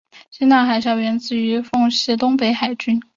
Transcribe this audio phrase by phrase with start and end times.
[0.31, 2.99] 青岛海校源自于奉系东北海军。